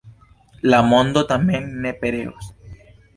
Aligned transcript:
La 0.73 0.79
mondo 0.87 1.23
tamen 1.31 1.67
ne 1.83 1.91
pereos. 2.01 2.49